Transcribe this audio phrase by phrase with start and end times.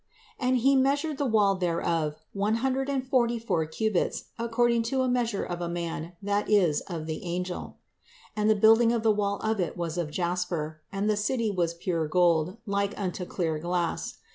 [0.39, 4.97] And he measured the wall thereof, an hundred and forty and four cubits, according to
[4.97, 7.77] the measure of a man, that is, of the angel.
[8.35, 11.75] And the building of the wall of it was of jasper: and the city was
[11.75, 14.17] pure gold, like unto clear glass.